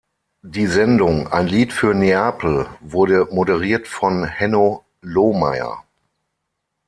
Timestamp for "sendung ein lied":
0.65-1.71